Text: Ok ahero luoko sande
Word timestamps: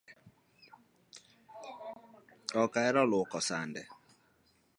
Ok 2.61 2.73
ahero 2.79 3.01
luoko 3.11 3.37
sande 3.49 3.81